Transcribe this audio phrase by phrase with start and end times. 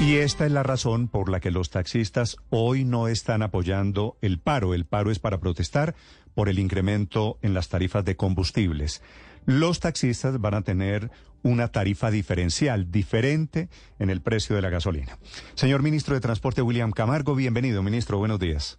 [0.00, 4.38] Y esta es la razón por la que los taxistas hoy no están apoyando el
[4.38, 4.74] paro.
[4.74, 5.94] El paro es para protestar
[6.34, 9.02] por el incremento en las tarifas de combustibles.
[9.46, 11.10] Los taxistas van a tener
[11.42, 13.68] una tarifa diferencial, diferente
[13.98, 15.18] en el precio de la gasolina.
[15.54, 18.78] Señor ministro de Transporte William Camargo, bienvenido, ministro, buenos días.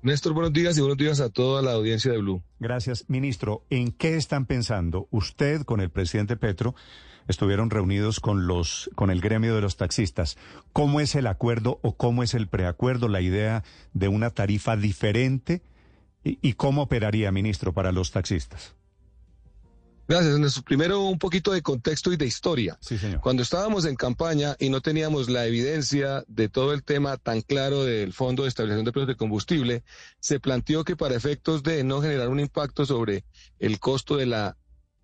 [0.00, 2.40] Néstor, buenos días y buenos días a toda la audiencia de Blue.
[2.60, 3.64] Gracias, ministro.
[3.68, 6.76] ¿En qué están pensando usted con el presidente Petro?
[7.26, 10.38] Estuvieron reunidos con los con el gremio de los taxistas.
[10.72, 15.62] ¿Cómo es el acuerdo o cómo es el preacuerdo, la idea de una tarifa diferente
[16.22, 18.77] y, y cómo operaría, ministro, para los taxistas?
[20.08, 20.62] Gracias.
[20.62, 22.78] Primero, un poquito de contexto y de historia.
[22.80, 23.20] Sí, señor.
[23.20, 27.84] Cuando estábamos en campaña y no teníamos la evidencia de todo el tema tan claro
[27.84, 29.84] del Fondo de Estabilización de Precios de Combustible,
[30.18, 33.24] se planteó que para efectos de no generar un impacto sobre
[33.58, 34.56] el costo de la,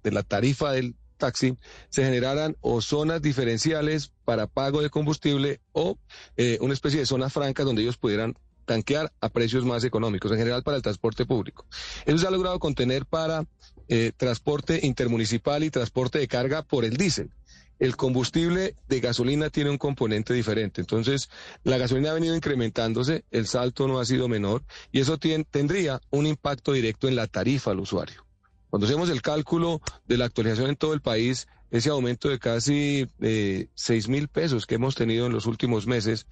[0.02, 1.55] de la tarifa del taxi,
[1.91, 5.98] se generaran o zonas diferenciales para pago de combustible o
[6.39, 10.39] eh, una especie de zonas francas donde ellos pudieran tanquear a precios más económicos, en
[10.39, 11.66] general para el transporte público.
[12.06, 13.44] Eso se ha logrado contener para
[13.88, 17.30] eh, transporte intermunicipal y transporte de carga por el diésel.
[17.78, 20.80] El combustible de gasolina tiene un componente diferente.
[20.80, 21.28] Entonces,
[21.64, 24.62] la gasolina ha venido incrementándose, el salto no ha sido menor
[24.92, 28.24] y eso tendría un impacto directo en la tarifa al usuario.
[28.70, 33.08] Cuando hacemos el cálculo de la actualización en todo el país, ese aumento de casi
[33.20, 36.27] eh, seis mil pesos que hemos tenido en los últimos meses,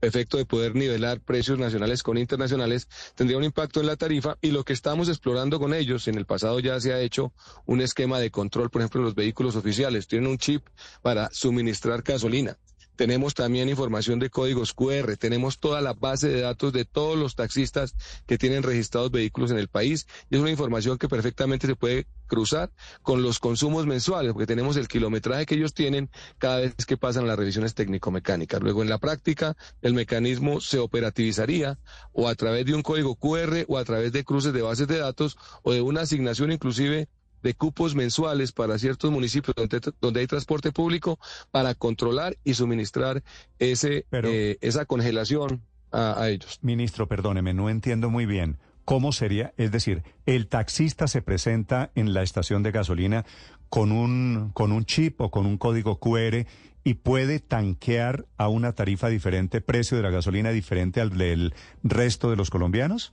[0.00, 4.50] efecto de poder nivelar precios nacionales con internacionales, tendría un impacto en la tarifa y
[4.50, 7.32] lo que estamos explorando con ellos, en el pasado ya se ha hecho
[7.66, 10.66] un esquema de control, por ejemplo, en los vehículos oficiales, tienen un chip
[11.02, 12.56] para suministrar gasolina.
[13.00, 17.34] Tenemos también información de códigos QR, tenemos toda la base de datos de todos los
[17.34, 17.94] taxistas
[18.26, 22.06] que tienen registrados vehículos en el país y es una información que perfectamente se puede
[22.26, 26.98] cruzar con los consumos mensuales, porque tenemos el kilometraje que ellos tienen cada vez que
[26.98, 28.60] pasan las revisiones técnico-mecánicas.
[28.60, 31.78] Luego, en la práctica, el mecanismo se operativizaría
[32.12, 34.98] o a través de un código QR o a través de cruces de bases de
[34.98, 37.08] datos o de una asignación inclusive
[37.42, 41.18] de cupos mensuales para ciertos municipios donde, donde hay transporte público
[41.50, 43.22] para controlar y suministrar
[43.58, 45.62] ese, Pero- eh, esa congelación
[45.92, 46.58] a, a ellos.
[46.62, 48.58] Ministro, perdóneme, no entiendo muy bien.
[48.84, 49.52] ¿Cómo sería?
[49.56, 53.24] Es decir, el taxista se presenta en la estación de gasolina
[53.68, 56.46] con un, con un chip o con un código QR
[56.82, 62.30] y puede tanquear a una tarifa diferente, precio de la gasolina diferente al del resto
[62.30, 63.12] de los colombianos?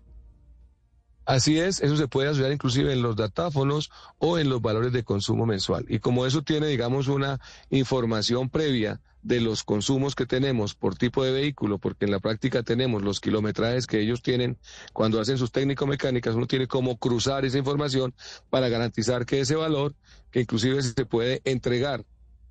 [1.27, 5.03] Así es, eso se puede asociar inclusive en los datáfonos o en los valores de
[5.03, 5.85] consumo mensual.
[5.89, 11.25] Y como eso tiene, digamos, una información previa de los consumos que tenemos por tipo
[11.25, 14.57] de vehículo, porque en la práctica tenemos los kilometrajes que ellos tienen
[14.93, 18.15] cuando hacen sus técnico-mecánicas, uno tiene cómo cruzar esa información
[18.49, 19.95] para garantizar que ese valor,
[20.31, 22.05] que inclusive se puede entregar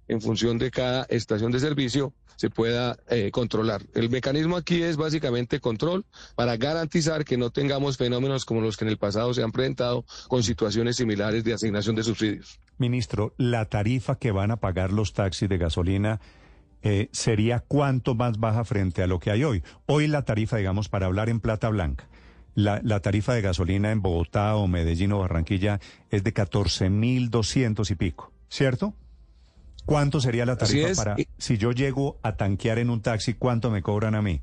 [0.09, 3.83] en función de cada estación de servicio, se pueda eh, controlar.
[3.94, 8.84] El mecanismo aquí es básicamente control para garantizar que no tengamos fenómenos como los que
[8.84, 12.61] en el pasado se han presentado con situaciones similares de asignación de subsidios.
[12.78, 16.21] Ministro, la tarifa que van a pagar los taxis de gasolina
[16.83, 19.62] eh, sería cuánto más baja frente a lo que hay hoy.
[19.87, 22.06] Hoy la tarifa, digamos, para hablar en plata blanca,
[22.55, 25.81] la, la tarifa de gasolina en Bogotá o Medellín o Barranquilla
[26.11, 28.94] es de 14.200 y pico, ¿cierto?
[29.86, 33.70] ¿Cuánto sería la tarifa es, para, si yo llego a tanquear en un taxi, cuánto
[33.70, 34.42] me cobran a mí?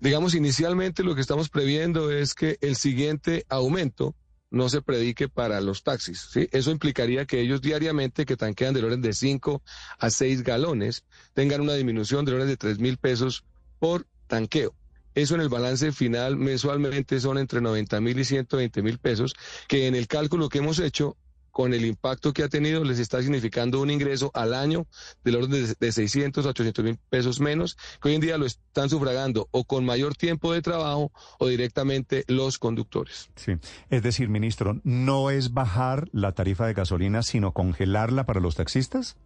[0.00, 4.14] Digamos, inicialmente lo que estamos previendo es que el siguiente aumento
[4.50, 6.28] no se predique para los taxis.
[6.30, 6.46] ¿sí?
[6.52, 9.62] Eso implicaría que ellos diariamente, que tanquean del orden de 5
[9.98, 13.44] a 6 galones, tengan una disminución del orden de 3 mil pesos
[13.78, 14.74] por tanqueo.
[15.14, 19.34] Eso en el balance final mensualmente son entre 90 mil y 120 mil pesos,
[19.68, 21.16] que en el cálculo que hemos hecho,
[21.52, 24.86] con el impacto que ha tenido, les está significando un ingreso al año
[25.22, 28.46] del orden de, de 600 a 800 mil pesos menos, que hoy en día lo
[28.46, 33.30] están sufragando o con mayor tiempo de trabajo o directamente los conductores.
[33.36, 33.52] Sí.
[33.90, 39.16] Es decir, ministro, ¿no es bajar la tarifa de gasolina, sino congelarla para los taxistas?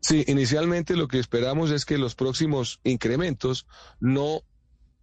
[0.00, 3.66] Sí, inicialmente lo que esperamos es que los próximos incrementos
[4.00, 4.42] no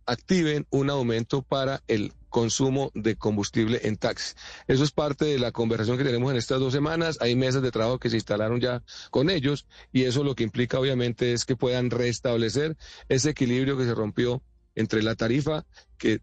[0.09, 4.33] activen un aumento para el consumo de combustible en taxi.
[4.67, 7.17] Eso es parte de la conversación que tenemos en estas dos semanas.
[7.21, 10.79] Hay mesas de trabajo que se instalaron ya con ellos y eso lo que implica
[10.79, 12.75] obviamente es que puedan restablecer
[13.07, 14.41] ese equilibrio que se rompió
[14.75, 15.65] entre la tarifa
[15.97, 16.21] que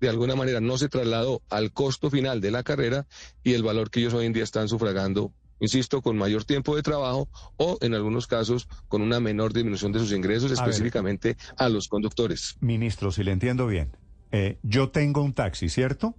[0.00, 3.06] de alguna manera no se trasladó al costo final de la carrera
[3.42, 6.82] y el valor que ellos hoy en día están sufragando insisto, con mayor tiempo de
[6.82, 11.88] trabajo o en algunos casos con una menor disminución de sus ingresos, específicamente a, los
[11.88, 12.56] conductores.
[12.60, 13.90] Ministro, si le entiendo bien,
[14.32, 16.14] eh, yo tengo un taxi, ¿cierto?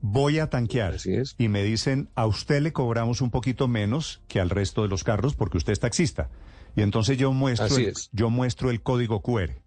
[0.00, 0.96] Voy a tanquear
[1.38, 5.04] y me dicen, a usted le cobramos un poquito menos que al resto de los
[5.04, 6.28] carros porque usted es taxista.
[6.74, 7.76] Y entonces yo muestro,
[8.10, 9.61] yo muestro el código QR.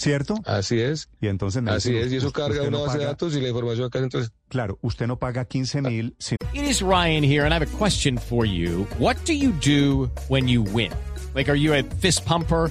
[0.00, 0.36] ¿Cierto?
[0.46, 1.10] Así es.
[1.20, 3.88] Y entonces me Así es, y eso carga una base de datos y la información
[3.88, 4.32] acá entonces.
[4.48, 6.16] Claro, usted no paga 15 mil.
[6.54, 8.86] It is Ryan here and I have a question for you.
[8.98, 10.90] What do you do when you win?
[11.34, 12.70] Like, are you a fist pumper?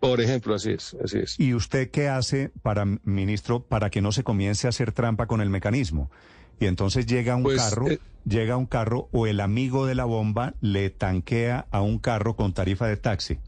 [0.00, 1.40] Por ejemplo, así es, así es.
[1.40, 5.40] ¿Y usted qué hace para, ministro, para que no se comience a hacer trampa con
[5.40, 6.10] el mecanismo?
[6.60, 10.04] Y entonces llega un pues, carro, eh, llega un carro o el amigo de la
[10.04, 13.38] bomba le tanquea a un carro con tarifa de taxi.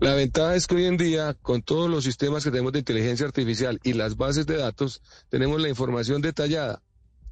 [0.00, 3.26] La ventaja es que hoy en día, con todos los sistemas que tenemos de inteligencia
[3.26, 6.82] artificial y las bases de datos, tenemos la información detallada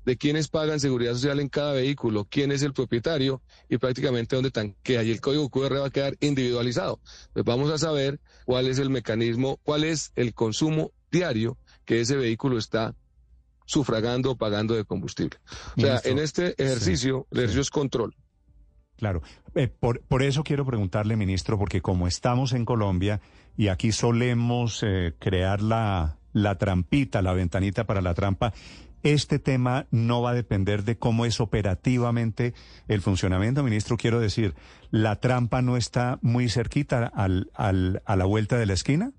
[0.04, 4.50] de quiénes pagan seguridad social en cada vehículo, quién es el propietario y prácticamente dónde
[4.50, 5.02] tanquea.
[5.02, 7.00] Y el código QR va a quedar individualizado.
[7.32, 12.16] Pues vamos a saber cuál es el mecanismo, cuál es el consumo diario que ese
[12.16, 12.94] vehículo está
[13.66, 15.38] sufragando o pagando de combustible.
[15.76, 18.14] O sea, en este ejercicio, el ejercicio es control.
[18.96, 19.22] Claro,
[19.54, 23.20] eh, por, por, eso quiero preguntarle, ministro, porque como estamos en Colombia
[23.56, 28.52] y aquí solemos eh, crear la, la trampita, la ventanita para la trampa,
[29.02, 32.54] este tema no va a depender de cómo es operativamente
[32.88, 33.96] el funcionamiento, ministro.
[33.96, 34.54] Quiero decir,
[34.90, 39.12] ¿la trampa no está muy cerquita al, al, a la vuelta de la esquina?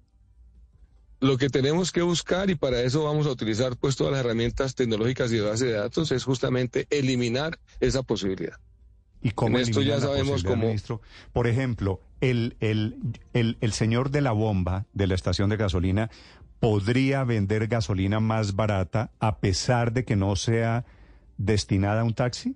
[1.20, 4.76] Lo que tenemos que buscar, y para eso vamos a utilizar pues todas las herramientas
[4.76, 8.58] tecnológicas y de base de datos, es justamente eliminar esa posibilidad.
[9.22, 10.66] ¿Y cómo esto ya sabemos cómo...
[10.66, 11.02] Ministro?
[11.32, 12.98] Por ejemplo, el, el,
[13.32, 16.10] el, el señor de la bomba de la estación de gasolina
[16.60, 20.86] podría vender gasolina más barata a pesar de que no sea
[21.38, 22.56] destinada a un taxi?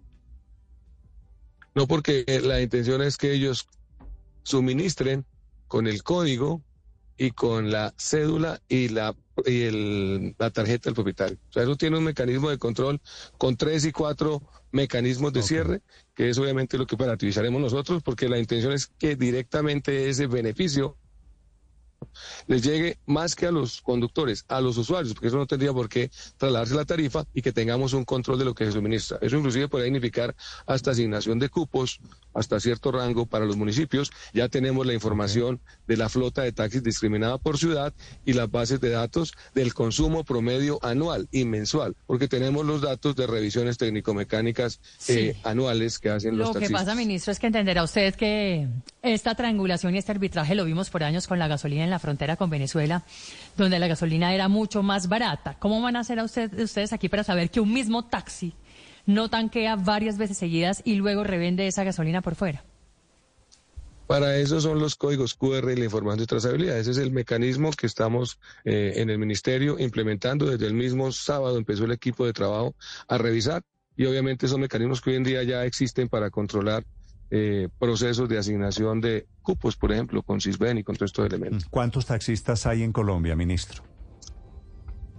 [1.75, 3.67] No, porque la intención es que ellos
[4.43, 5.25] suministren
[5.67, 6.61] con el código
[7.17, 9.15] y con la cédula y la
[9.45, 11.37] y el, la tarjeta del propietario.
[11.49, 12.99] O sea, eso tiene un mecanismo de control
[13.37, 14.41] con tres y cuatro
[14.71, 15.81] mecanismos de cierre,
[16.15, 20.97] que es obviamente lo que utilizaremos nosotros, porque la intención es que directamente ese beneficio
[22.47, 25.89] les llegue más que a los conductores, a los usuarios, porque eso no tendría por
[25.89, 29.17] qué trasladarse la tarifa y que tengamos un control de lo que se suministra.
[29.21, 30.35] Eso inclusive puede significar
[30.65, 31.99] hasta asignación de cupos,
[32.33, 34.11] hasta cierto rango para los municipios.
[34.33, 37.93] Ya tenemos la información de la flota de taxis discriminada por ciudad
[38.25, 43.15] y las bases de datos del consumo promedio anual y mensual, porque tenemos los datos
[43.15, 46.71] de revisiones técnico-mecánicas eh, anuales que hacen los taxistas.
[46.71, 48.67] Lo que pasa, ministro, es que entenderá usted que
[49.01, 52.35] esta triangulación y este arbitraje lo vimos por años con la gasolina en la frontera
[52.35, 53.03] con Venezuela,
[53.57, 55.55] donde la gasolina era mucho más barata.
[55.59, 58.53] ¿Cómo van a hacer a ustedes aquí para saber que un mismo taxi
[59.05, 62.63] no tanquea varias veces seguidas y luego revende esa gasolina por fuera?
[64.07, 66.77] Para eso son los códigos QR y la información de trazabilidad.
[66.77, 70.45] Ese es el mecanismo que estamos eh, en el ministerio implementando.
[70.45, 72.73] Desde el mismo sábado empezó el equipo de trabajo
[73.09, 73.63] a revisar
[73.97, 76.85] y obviamente esos mecanismos que hoy en día ya existen para controlar
[77.29, 81.65] eh, procesos de asignación de cupos, por ejemplo, con CISBEN y con todos estos elementos.
[81.69, 83.83] ¿Cuántos taxistas hay en Colombia, ministro?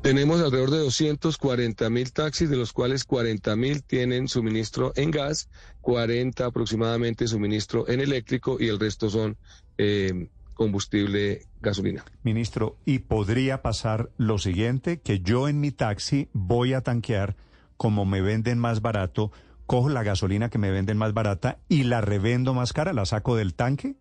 [0.03, 5.51] Tenemos alrededor de 240 mil taxis, de los cuales 40 mil tienen suministro en gas,
[5.81, 9.37] 40 aproximadamente suministro en eléctrico y el resto son
[9.77, 12.05] eh, combustible gasolina.
[12.23, 15.01] Ministro, ¿y podría pasar lo siguiente?
[15.01, 17.37] Que yo en mi taxi voy a tanquear,
[17.77, 19.33] como me venden más barato,
[19.69, 23.37] cojo la gasolina que me venden más barata y la revendo más cara, la saco
[23.37, 23.95] del tanque?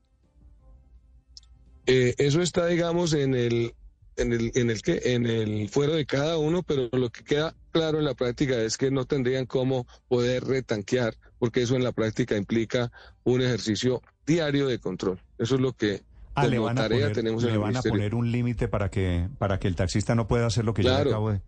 [1.86, 3.76] Eh, eso está, digamos, en el,
[4.16, 7.54] en el, en el que, en el fuero de cada uno, pero lo que queda
[7.72, 11.92] claro en la práctica es que no tendrían cómo poder retanquear, porque eso en la
[11.92, 12.90] práctica implica
[13.26, 15.20] un ejercicio diario de control.
[15.38, 16.02] Eso es lo que
[16.34, 19.60] ah, le van a poner, tenemos le van a poner un límite para que para
[19.60, 21.42] que el taxista no pueda hacer lo que yo acabo de.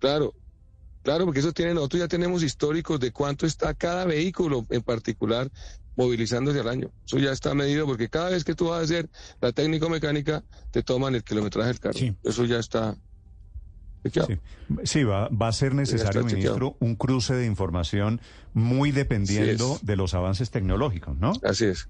[0.00, 0.34] Claro,
[1.02, 5.50] Claro, porque eso tiene, nosotros ya tenemos históricos de cuánto está cada vehículo en particular
[5.96, 6.90] movilizándose al año.
[7.06, 9.08] Eso ya está medido porque cada vez que tú vas a hacer
[9.40, 11.98] la técnico-mecánica, te toman el kilometraje del carro.
[12.22, 12.96] Eso ya está.
[14.02, 14.38] Sí,
[14.84, 18.22] sí va, va, a ser necesario, ministro, un cruce de información
[18.54, 21.32] muy dependiendo de los avances tecnológicos, ¿no?
[21.42, 21.86] Así es.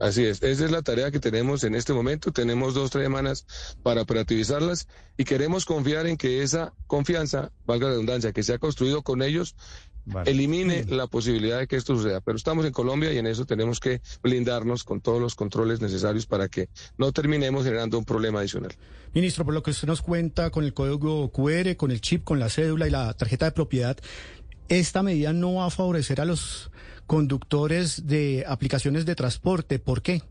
[0.00, 2.32] Así es, esa es la tarea que tenemos en este momento.
[2.32, 3.46] Tenemos dos, tres semanas
[3.82, 4.88] para operativizarlas
[5.18, 9.20] y queremos confiar en que esa confianza, valga la redundancia, que se ha construido con
[9.20, 9.54] ellos,
[10.24, 12.22] elimine la posibilidad de que esto suceda.
[12.22, 16.26] Pero estamos en Colombia y en eso tenemos que blindarnos con todos los controles necesarios
[16.26, 18.72] para que no terminemos generando un problema adicional.
[19.12, 22.38] Ministro, por lo que usted nos cuenta con el código QR, con el chip, con
[22.38, 23.98] la cédula y la tarjeta de propiedad,
[24.70, 26.70] esta medida no va a favorecer a los
[27.06, 29.80] conductores de aplicaciones de transporte.
[29.80, 30.22] ¿Por qué?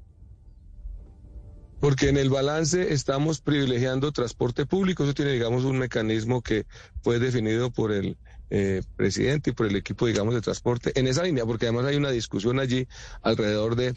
[1.81, 5.03] Porque en el balance estamos privilegiando transporte público.
[5.03, 6.65] Eso tiene, digamos, un mecanismo que
[7.03, 8.17] fue definido por el
[8.49, 11.97] eh, presidente y por el equipo, digamos, de transporte en esa línea, porque además hay
[11.97, 12.87] una discusión allí
[13.21, 13.93] alrededor de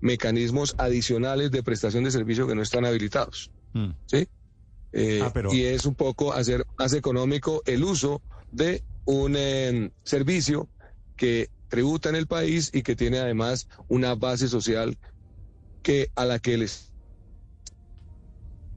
[0.00, 3.52] mecanismos adicionales de prestación de servicio que no están habilitados.
[3.74, 3.90] Mm.
[4.06, 4.28] ¿Sí?
[4.92, 8.22] Eh, ah, y es un poco hacer más económico el uso
[8.52, 10.70] de un eh, servicio
[11.16, 14.98] que tributa en el país y que tiene además una base social
[15.82, 16.93] que a la que les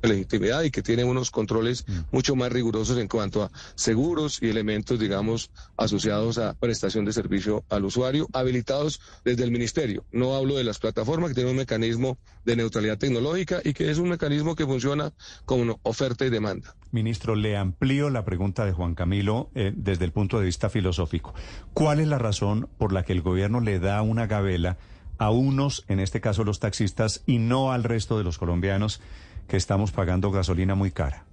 [0.01, 1.99] legitimidad y que tiene unos controles mm.
[2.11, 7.63] mucho más rigurosos en cuanto a seguros y elementos, digamos, asociados a prestación de servicio
[7.69, 10.05] al usuario, habilitados desde el ministerio.
[10.11, 13.97] No hablo de las plataformas que tienen un mecanismo de neutralidad tecnológica y que es
[13.97, 15.13] un mecanismo que funciona
[15.45, 16.75] como oferta y demanda.
[16.91, 21.33] Ministro, le amplío la pregunta de Juan Camilo eh, desde el punto de vista filosófico.
[21.73, 24.77] ¿Cuál es la razón por la que el gobierno le da una gabela
[25.17, 29.01] a unos, en este caso los taxistas, y no al resto de los colombianos?
[29.47, 31.25] Que estamos pagando gasolina muy cara?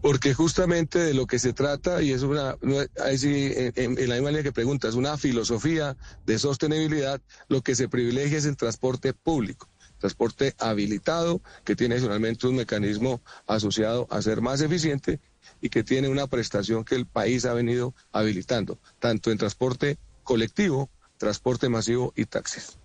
[0.00, 4.50] Porque justamente de lo que se trata, y es una, en, la misma línea que
[4.52, 9.68] preguntas, una filosofía de sostenibilidad, lo que se privilegia es el transporte público
[10.02, 15.20] transporte habilitado, que tiene adicionalmente un mecanismo asociado a ser más eficiente
[15.60, 20.90] y que tiene una prestación que el país ha venido habilitando, tanto en transporte colectivo,
[21.18, 22.81] transporte masivo y taxis.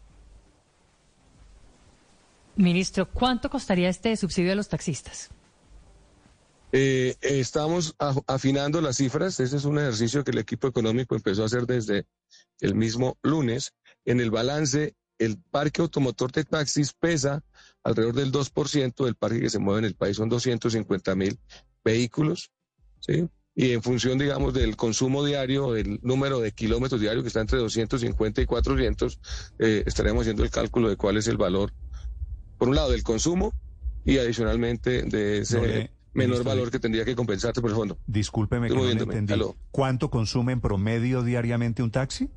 [2.57, 5.29] Ministro, ¿cuánto costaría este subsidio a los taxistas?
[6.71, 7.95] Eh, estamos
[8.25, 9.39] afinando las cifras.
[9.39, 12.07] Este es un ejercicio que el equipo económico empezó a hacer desde
[12.59, 13.73] el mismo lunes.
[14.05, 17.43] En el balance, el parque automotor de taxis pesa
[17.83, 20.17] alrededor del 2% del parque que se mueve en el país.
[20.17, 21.39] Son 250 mil
[21.85, 22.51] vehículos.
[22.99, 23.29] ¿sí?
[23.55, 27.59] Y en función, digamos, del consumo diario, del número de kilómetros diarios que está entre
[27.59, 29.19] 250 y 400,
[29.59, 31.71] eh, estaremos haciendo el cálculo de cuál es el valor
[32.57, 33.53] por un lado, del consumo
[34.05, 37.97] y adicionalmente de ese menor valor que tendría que compensarse por el fondo.
[38.07, 39.35] Discúlpeme que no entendí.
[39.71, 42.29] ¿Cuánto consume en promedio diariamente un taxi?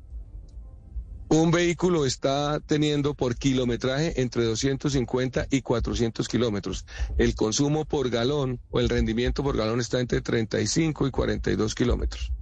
[1.29, 6.85] Un vehículo está teniendo por kilometraje entre 250 y 400 kilómetros.
[7.17, 12.33] El consumo por galón o el rendimiento por galón está entre 35 y 42 kilómetros.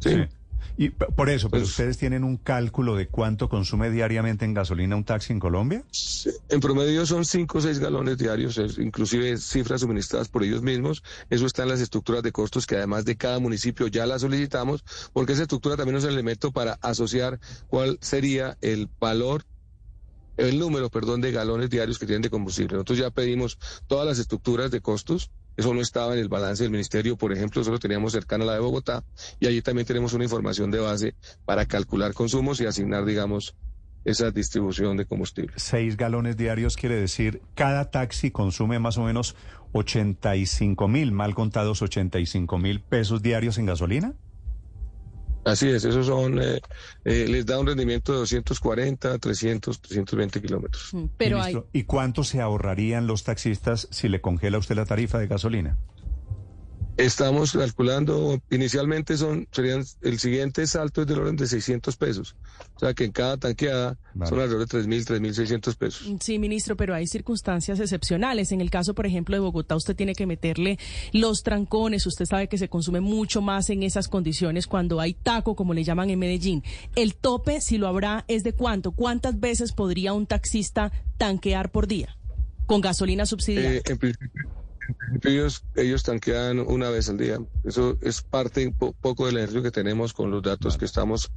[0.00, 0.26] ¿Sí?
[0.76, 4.96] Y por eso, pero pues ustedes tienen un cálculo de cuánto consume diariamente en gasolina
[4.96, 5.84] un taxi en Colombia?
[6.48, 11.02] En promedio son 5 o 6 galones diarios, inclusive cifras suministradas por ellos mismos.
[11.30, 14.84] Eso está en las estructuras de costos que además de cada municipio ya las solicitamos,
[15.12, 19.44] porque esa estructura también es un elemento para asociar cuál sería el valor
[20.36, 22.74] el número, perdón, de galones diarios que tienen de combustible.
[22.74, 26.72] Nosotros ya pedimos todas las estructuras de costos eso no estaba en el balance del
[26.72, 29.04] ministerio, por ejemplo, eso lo teníamos cercano a la de Bogotá
[29.40, 33.54] y allí también tenemos una información de base para calcular consumos y asignar, digamos,
[34.04, 35.54] esa distribución de combustible.
[35.56, 39.34] Seis galones diarios quiere decir cada taxi consume más o menos
[39.72, 44.14] 85 mil, mal contados 85 mil pesos diarios en gasolina.
[45.44, 46.60] Así es, esos son, eh,
[47.04, 50.90] eh, les da un rendimiento de 240, 300, 320 kilómetros.
[51.18, 51.40] Pero
[51.72, 55.78] ¿Y cuánto se ahorrarían los taxistas si le congela usted la tarifa de gasolina?
[56.96, 62.36] Estamos calculando, inicialmente son serían el siguiente salto es del orden de 600 pesos.
[62.76, 66.12] O sea que en cada tanqueada son alrededor de 3.000, 3.600 pesos.
[66.20, 68.52] Sí, ministro, pero hay circunstancias excepcionales.
[68.52, 70.78] En el caso, por ejemplo, de Bogotá, usted tiene que meterle
[71.12, 72.06] los trancones.
[72.06, 75.82] Usted sabe que se consume mucho más en esas condiciones cuando hay taco, como le
[75.82, 76.62] llaman en Medellín.
[76.94, 78.92] El tope, si lo habrá, es de cuánto.
[78.92, 82.16] ¿Cuántas veces podría un taxista tanquear por día
[82.66, 83.74] con gasolina subsidiada?
[83.74, 83.98] Eh, en
[85.22, 87.38] ellos, ellos tanquean una vez al día.
[87.64, 91.30] Eso es parte un poco del ejercicio que tenemos con los datos que estamos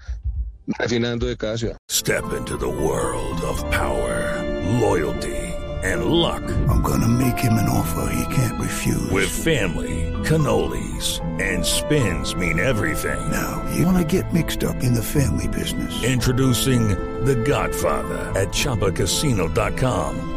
[0.80, 1.78] refinando de cada ciudad.
[1.90, 4.44] Step into the world of power,
[4.80, 5.48] loyalty.
[5.84, 6.44] and luck.
[6.68, 9.10] I'm gonna make him an offer he can't refuse.
[9.12, 13.20] With family, cannolis and spins mean everything.
[13.32, 16.04] Now, you wanna get mixed up in the family business.
[16.04, 16.90] Introducing
[17.26, 20.37] The Godfather at ChumbaCasino.com.